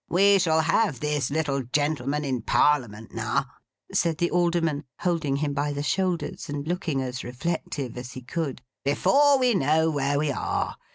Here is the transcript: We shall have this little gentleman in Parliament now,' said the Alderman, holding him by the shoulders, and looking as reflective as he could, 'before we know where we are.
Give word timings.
We 0.09 0.39
shall 0.39 0.61
have 0.61 0.99
this 0.99 1.29
little 1.29 1.61
gentleman 1.61 2.25
in 2.25 2.41
Parliament 2.41 3.13
now,' 3.13 3.45
said 3.93 4.17
the 4.17 4.31
Alderman, 4.31 4.83
holding 5.01 5.35
him 5.35 5.53
by 5.53 5.73
the 5.73 5.83
shoulders, 5.83 6.49
and 6.49 6.67
looking 6.67 7.03
as 7.03 7.23
reflective 7.23 7.95
as 7.95 8.13
he 8.13 8.21
could, 8.23 8.63
'before 8.83 9.37
we 9.37 9.53
know 9.53 9.91
where 9.91 10.17
we 10.17 10.31
are. 10.31 10.75